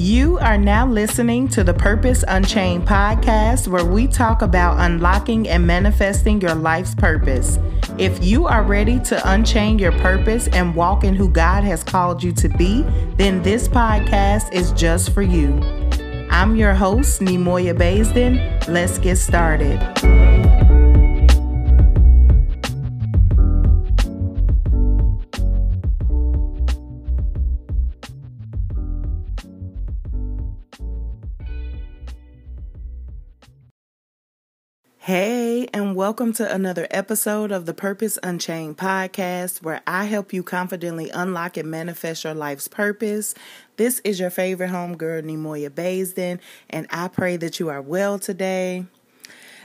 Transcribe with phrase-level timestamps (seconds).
[0.00, 5.66] You are now listening to the Purpose Unchained podcast, where we talk about unlocking and
[5.66, 7.58] manifesting your life's purpose.
[7.98, 12.22] If you are ready to unchain your purpose and walk in who God has called
[12.22, 12.80] you to be,
[13.18, 15.60] then this podcast is just for you.
[16.30, 18.66] I'm your host, Nemoya Baisden.
[18.68, 20.79] Let's get started.
[35.04, 40.42] Hey, and welcome to another episode of the Purpose Unchained podcast, where I help you
[40.42, 43.34] confidently unlock and manifest your life's purpose.
[43.78, 48.84] This is your favorite homegirl, Nemoya Baisden, and I pray that you are well today.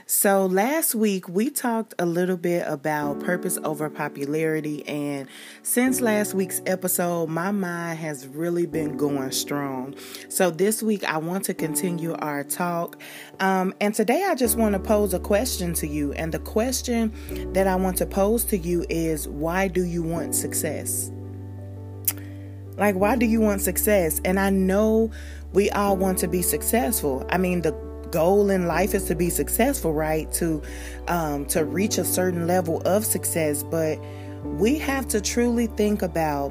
[0.08, 5.26] So, last week we talked a little bit about purpose over popularity, and
[5.64, 9.96] since last week's episode, my mind has really been going strong.
[10.28, 13.02] So, this week I want to continue our talk,
[13.40, 16.12] um, and today I just want to pose a question to you.
[16.12, 17.12] And the question
[17.52, 21.10] that I want to pose to you is why do you want success?
[22.76, 24.20] Like, why do you want success?
[24.24, 25.10] And I know
[25.52, 27.26] we all want to be successful.
[27.28, 27.85] I mean, the
[28.16, 30.32] goal in life is to be successful, right?
[30.32, 30.62] To
[31.06, 33.98] um, to reach a certain level of success, but
[34.42, 36.48] we have to truly think about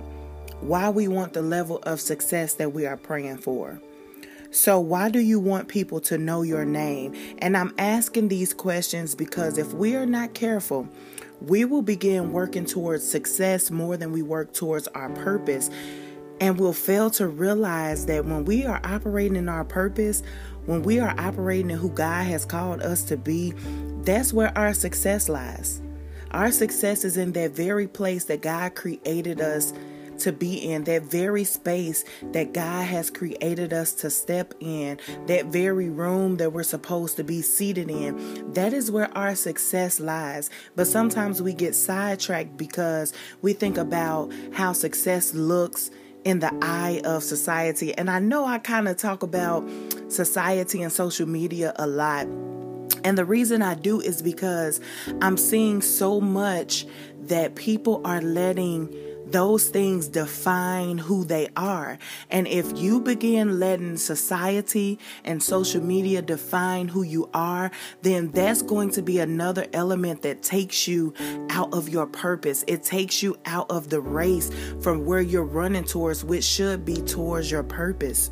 [0.61, 3.81] why we want the level of success that we are praying for.
[4.51, 7.15] So, why do you want people to know your name?
[7.39, 10.87] And I'm asking these questions because if we are not careful,
[11.41, 15.71] we will begin working towards success more than we work towards our purpose.
[16.39, 20.21] And we'll fail to realize that when we are operating in our purpose,
[20.65, 23.53] when we are operating in who God has called us to be,
[24.03, 25.81] that's where our success lies.
[26.31, 29.73] Our success is in that very place that God created us
[30.19, 35.47] to be in, that very space that God has created us to step in, that
[35.47, 38.53] very room that we're supposed to be seated in.
[38.53, 40.49] That is where our success lies.
[40.75, 45.91] But sometimes we get sidetracked because we think about how success looks
[46.23, 47.95] in the eye of society.
[47.95, 49.67] And I know I kind of talk about
[50.07, 52.27] society and social media a lot.
[53.03, 54.79] And the reason I do is because
[55.21, 56.85] I'm seeing so much
[57.21, 58.95] that people are letting
[59.27, 61.97] those things define who they are.
[62.29, 68.61] And if you begin letting society and social media define who you are, then that's
[68.61, 71.13] going to be another element that takes you
[71.49, 72.63] out of your purpose.
[72.67, 74.51] It takes you out of the race
[74.81, 78.31] from where you're running towards, which should be towards your purpose.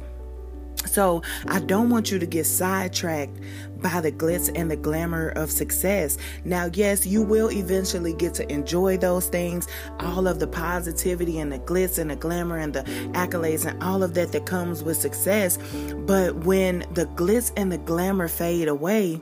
[0.86, 3.40] So I don't want you to get sidetracked
[3.82, 6.18] by the glitz and the glamour of success.
[6.46, 9.68] Now, yes, you will eventually get to enjoy those things,
[10.00, 12.84] all of the positivity and the glitz and the glamour and the
[13.14, 15.58] accolades and all of that that comes with success.
[16.06, 19.20] But when the glitz and the glamour fade away,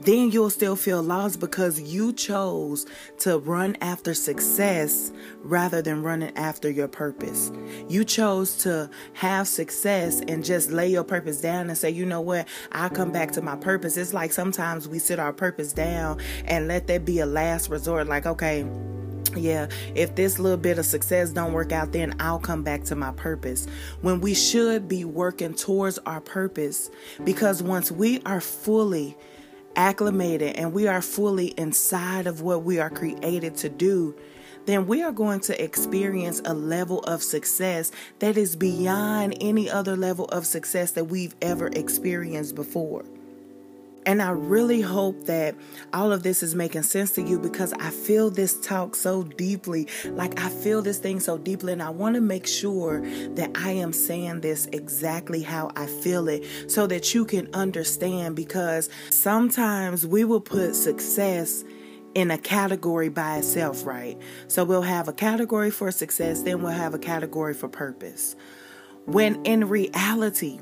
[0.00, 2.86] then you'll still feel lost because you chose
[3.18, 5.12] to run after success
[5.42, 7.50] rather than running after your purpose.
[7.88, 12.20] You chose to have success and just lay your purpose down and say, you know
[12.20, 13.96] what, I'll come back to my purpose.
[13.96, 18.06] It's like sometimes we sit our purpose down and let that be a last resort,
[18.06, 18.66] like, okay
[19.36, 22.96] yeah if this little bit of success don't work out then i'll come back to
[22.96, 23.66] my purpose
[24.00, 26.90] when we should be working towards our purpose
[27.24, 29.16] because once we are fully
[29.76, 34.14] acclimated and we are fully inside of what we are created to do,
[34.66, 39.96] then we are going to experience a level of success that is beyond any other
[39.96, 43.04] level of success that we've ever experienced before.
[44.06, 45.56] And I really hope that
[45.92, 49.88] all of this is making sense to you because I feel this talk so deeply.
[50.04, 53.00] Like I feel this thing so deeply, and I want to make sure
[53.34, 58.36] that I am saying this exactly how I feel it so that you can understand.
[58.36, 61.64] Because sometimes we will put success
[62.14, 64.16] in a category by itself, right?
[64.46, 68.36] So we'll have a category for success, then we'll have a category for purpose.
[69.04, 70.60] When in reality,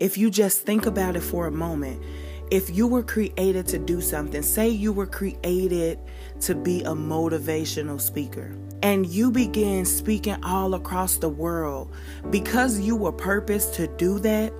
[0.00, 2.02] if you just think about it for a moment,
[2.50, 5.98] if you were created to do something, say you were created
[6.40, 11.90] to be a motivational speaker, and you begin speaking all across the world
[12.30, 14.52] because you were purposed to do that,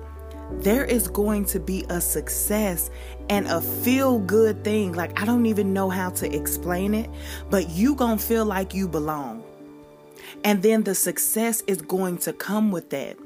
[0.51, 2.89] there is going to be a success
[3.29, 4.93] and a feel good thing.
[4.93, 7.09] Like, I don't even know how to explain it,
[7.49, 9.43] but you going to feel like you belong.
[10.43, 13.17] And then the success is going to come with that.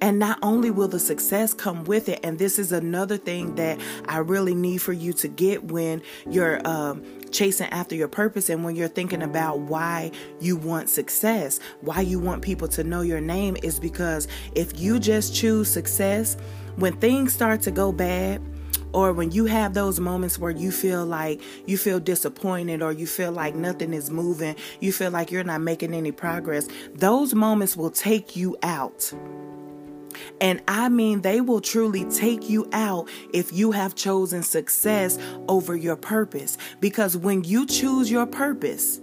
[0.00, 3.80] And not only will the success come with it, and this is another thing that
[4.08, 8.64] I really need for you to get when you're um, chasing after your purpose and
[8.64, 13.20] when you're thinking about why you want success, why you want people to know your
[13.20, 16.36] name, is because if you just choose success,
[16.76, 18.42] when things start to go bad,
[18.92, 23.06] or when you have those moments where you feel like you feel disappointed or you
[23.06, 27.76] feel like nothing is moving, you feel like you're not making any progress, those moments
[27.76, 29.12] will take you out.
[30.40, 35.18] And I mean, they will truly take you out if you have chosen success
[35.48, 36.58] over your purpose.
[36.80, 39.00] Because when you choose your purpose,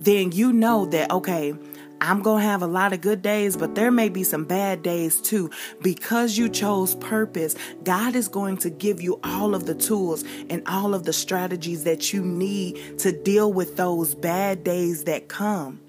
[0.00, 1.54] then you know that, okay,
[2.00, 4.82] I'm going to have a lot of good days, but there may be some bad
[4.82, 5.50] days too.
[5.82, 10.62] Because you chose purpose, God is going to give you all of the tools and
[10.66, 15.80] all of the strategies that you need to deal with those bad days that come.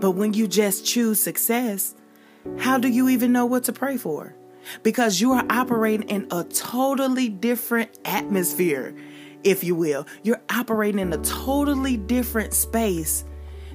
[0.00, 1.94] But when you just choose success,
[2.58, 4.34] how do you even know what to pray for?
[4.82, 8.94] Because you are operating in a totally different atmosphere,
[9.44, 10.06] if you will.
[10.22, 13.24] You're operating in a totally different space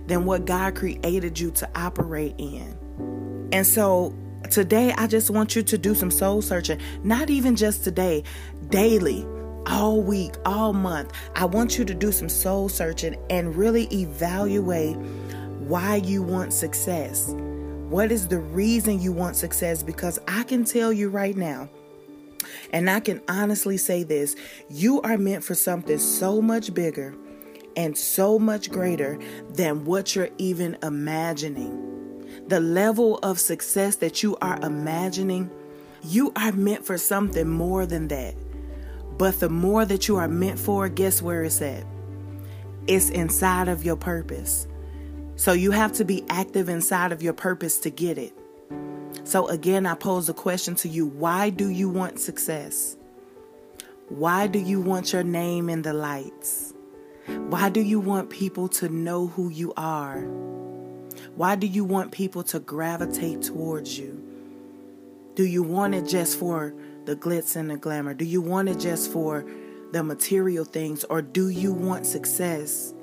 [0.07, 3.49] than what God created you to operate in.
[3.51, 4.15] And so
[4.49, 8.23] today, I just want you to do some soul searching, not even just today,
[8.69, 9.25] daily
[9.65, 11.11] all week, all month.
[11.35, 14.97] I want you to do some soul searching and really evaluate
[15.59, 17.33] why you want success.
[17.93, 19.83] What is the reason you want success?
[19.83, 21.69] Because I can tell you right now,
[22.71, 24.35] and I can honestly say this
[24.67, 27.13] you are meant for something so much bigger
[27.77, 32.25] and so much greater than what you're even imagining.
[32.47, 35.51] The level of success that you are imagining,
[36.01, 38.33] you are meant for something more than that.
[39.19, 41.85] But the more that you are meant for, guess where it's at?
[42.87, 44.65] It's inside of your purpose.
[45.35, 48.33] So you have to be active inside of your purpose to get it.
[49.23, 52.97] So again, I pose a question to you why do you want success?
[54.09, 56.73] Why do you want your name in the lights?
[57.25, 60.21] Why do you want people to know who you are?
[61.35, 64.21] Why do you want people to gravitate towards you?
[65.35, 66.75] Do you want it just for
[67.05, 68.13] the glitz and the glamour?
[68.13, 69.45] Do you want it just for
[69.93, 71.05] the material things?
[71.05, 72.93] Or do you want success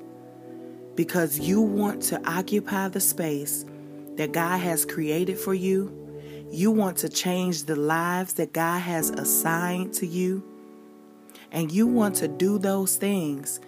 [0.95, 3.65] because you want to occupy the space
[4.15, 5.97] that God has created for you.
[6.49, 10.43] You want to change the lives that God has assigned to you.
[11.51, 13.59] And you want to do those things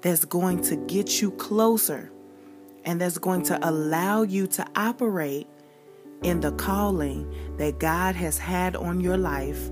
[0.00, 2.10] that's going to get you closer
[2.84, 5.46] and that's going to allow you to operate
[6.22, 9.70] in the calling that God has had on your life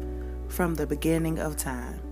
[0.48, 2.07] from the beginning of time.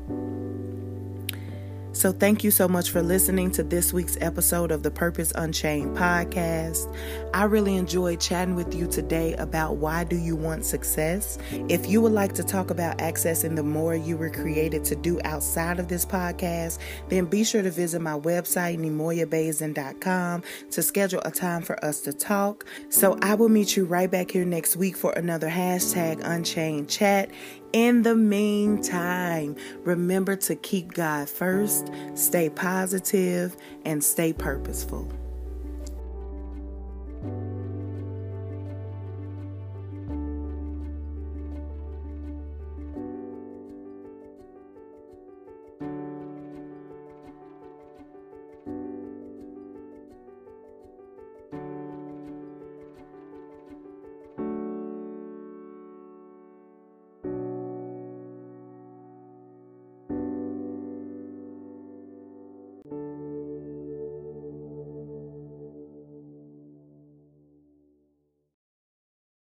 [1.96, 5.96] So, thank you so much for listening to this week's episode of the Purpose Unchained
[5.96, 6.94] podcast.
[7.32, 11.38] I really enjoyed chatting with you today about why do you want success.
[11.70, 15.18] If you would like to talk about accessing the more you were created to do
[15.24, 20.42] outside of this podcast, then be sure to visit my website, nemoyabaisden.com,
[20.72, 22.66] to schedule a time for us to talk.
[22.90, 27.30] So, I will meet you right back here next week for another hashtag Unchained Chat.
[27.72, 29.54] In the meantime,
[29.84, 35.08] remember to keep God first, stay positive, and stay purposeful.